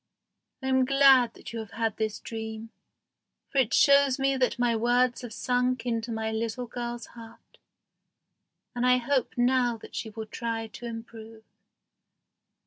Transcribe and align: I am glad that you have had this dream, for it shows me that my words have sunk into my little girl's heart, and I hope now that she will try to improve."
I 0.63 0.67
am 0.67 0.83
glad 0.83 1.35
that 1.35 1.53
you 1.53 1.59
have 1.59 1.73
had 1.73 1.97
this 1.97 2.19
dream, 2.19 2.71
for 3.51 3.59
it 3.59 3.71
shows 3.71 4.17
me 4.17 4.35
that 4.35 4.57
my 4.57 4.75
words 4.75 5.21
have 5.21 5.31
sunk 5.31 5.85
into 5.85 6.11
my 6.11 6.31
little 6.31 6.65
girl's 6.65 7.05
heart, 7.05 7.59
and 8.73 8.83
I 8.83 8.97
hope 8.97 9.37
now 9.37 9.77
that 9.77 9.93
she 9.95 10.09
will 10.09 10.25
try 10.25 10.65
to 10.65 10.87
improve." 10.87 11.43